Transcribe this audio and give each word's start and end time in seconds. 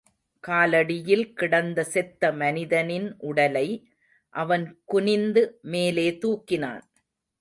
காலடியில் 0.43 1.25
கிடந்த 1.33 1.83
செத்த 1.83 2.31
மனிதனின் 2.31 3.07
உடலை 3.21 3.67
அவன் 4.33 4.65
குனிந்து 4.85 5.43
மேலே 5.61 6.07
தூக்கினான். 6.21 6.83